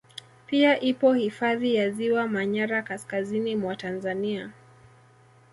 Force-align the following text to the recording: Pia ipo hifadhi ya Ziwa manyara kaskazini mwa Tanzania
Pia 0.47 0.79
ipo 0.81 1.13
hifadhi 1.13 1.75
ya 1.75 1.89
Ziwa 1.89 2.27
manyara 2.27 2.81
kaskazini 2.81 3.55
mwa 3.55 3.75
Tanzania 3.75 4.51